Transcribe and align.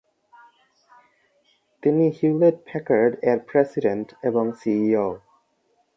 তিনি 1.83 2.05
হিউলেট-প্যাকার্ড 2.17 3.13
এর 3.23 3.37
প্রেসিডেন্ট 3.49 4.07
এবং 4.23 4.45
সিইও। 4.59 5.07